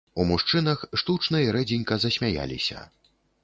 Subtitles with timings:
[0.21, 2.79] У мужчынах штучна і рэдзенька засмяяліся.